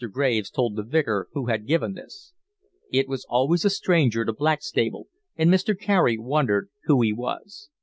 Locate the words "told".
0.49-0.75